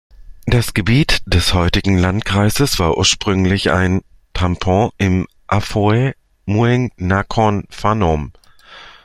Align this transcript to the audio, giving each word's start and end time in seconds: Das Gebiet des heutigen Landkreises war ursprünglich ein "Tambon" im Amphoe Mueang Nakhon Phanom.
Das 0.47 0.73
Gebiet 0.73 1.19
des 1.27 1.53
heutigen 1.53 1.95
Landkreises 1.95 2.79
war 2.79 2.97
ursprünglich 2.97 3.69
ein 3.69 4.01
"Tambon" 4.33 4.89
im 4.97 5.27
Amphoe 5.45 6.13
Mueang 6.47 6.89
Nakhon 6.97 7.65
Phanom. 7.69 8.31